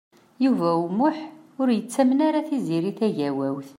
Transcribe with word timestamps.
Yuba 0.43 0.67
U 0.83 0.85
Muḥ 0.97 1.17
ur 1.61 1.67
yettamen 1.73 2.19
ara 2.27 2.47
Tiziri 2.47 2.91
Tagawawt. 2.99 3.69